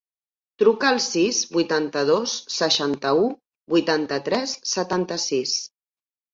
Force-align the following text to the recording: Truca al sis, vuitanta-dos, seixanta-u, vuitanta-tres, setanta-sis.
Truca 0.61 0.87
al 0.91 1.01
sis, 1.07 1.41
vuitanta-dos, 1.57 2.33
seixanta-u, 2.57 3.29
vuitanta-tres, 3.77 4.59
setanta-sis. 4.75 5.59